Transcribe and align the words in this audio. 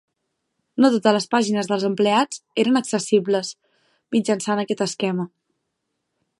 No 0.85 0.89
totes 0.95 1.13
les 1.17 1.27
pàgines 1.33 1.69
dels 1.71 1.85
empleats 1.89 2.41
eren 2.65 2.81
accessibles 2.81 3.53
mitjançant 4.17 4.63
aquest 4.65 4.85
esquema. 4.87 5.31